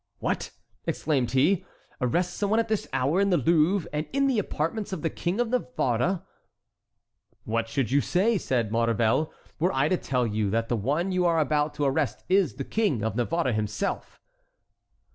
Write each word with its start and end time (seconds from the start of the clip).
"What!" 0.17 0.49
exclaimed 0.87 1.29
he, 1.33 1.63
"arrest 2.01 2.33
some 2.33 2.49
one 2.49 2.57
at 2.57 2.69
this 2.69 2.87
hour, 2.91 3.21
in 3.21 3.29
the 3.29 3.37
Louvre, 3.37 3.87
and 3.93 4.07
in 4.11 4.25
the 4.25 4.39
apartments 4.39 4.91
of 4.91 5.03
the 5.03 5.11
King 5.11 5.39
of 5.39 5.49
Navarre?" 5.49 6.23
"What 7.43 7.67
should 7.69 7.91
you 7.91 8.01
say," 8.01 8.39
said 8.39 8.71
Maurevel, 8.71 9.31
"were 9.59 9.71
I 9.71 9.89
to 9.89 9.97
tell 9.97 10.25
you 10.25 10.49
that 10.49 10.69
the 10.69 10.75
one 10.75 11.11
you 11.11 11.27
are 11.27 11.37
about 11.39 11.75
to 11.75 11.85
arrest 11.85 12.23
is 12.29 12.55
the 12.55 12.63
King 12.63 13.03
of 13.03 13.15
Navarre 13.15 13.53
himself?" 13.53 14.19